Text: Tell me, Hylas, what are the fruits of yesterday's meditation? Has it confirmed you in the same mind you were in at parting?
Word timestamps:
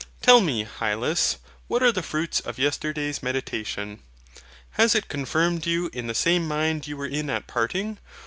Tell 0.23 0.41
me, 0.41 0.63
Hylas, 0.63 1.37
what 1.67 1.83
are 1.83 1.91
the 1.91 2.01
fruits 2.01 2.39
of 2.39 2.57
yesterday's 2.57 3.21
meditation? 3.21 3.99
Has 4.71 4.95
it 4.95 5.07
confirmed 5.07 5.67
you 5.67 5.91
in 5.93 6.07
the 6.07 6.15
same 6.15 6.47
mind 6.47 6.87
you 6.87 6.97
were 6.97 7.05
in 7.05 7.29
at 7.29 7.45
parting? 7.45 7.99